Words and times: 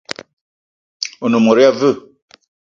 One 1.23 1.37
mot 1.43 1.57
ya 1.63 1.71
veu? 1.79 1.95